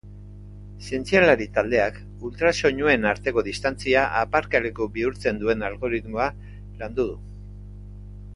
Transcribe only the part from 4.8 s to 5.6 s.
bihurtzen